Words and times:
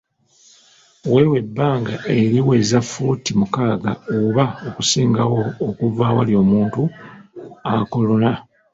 Weewe 1.11 1.37
ebbanga 1.43 1.95
eriweza 2.17 2.77
ffuuti 2.83 3.31
mukaaga 3.39 3.91
oba 4.17 4.45
okusingawo 4.67 5.41
okuva 5.67 6.03
awali 6.09 6.33
omuntu 6.41 6.81
akolona. 7.75 8.31